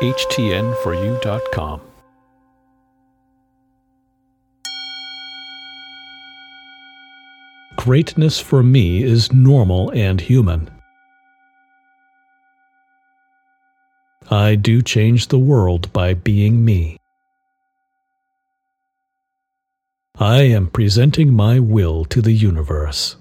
[0.00, 1.80] HTN4U.com.
[7.76, 10.70] Greatness for me is normal and human.
[14.30, 16.98] I do change the world by being me.
[20.20, 23.16] I am presenting my will to the universe.